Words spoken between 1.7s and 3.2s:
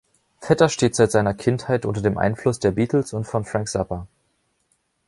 unter dem Einfluss der Beatles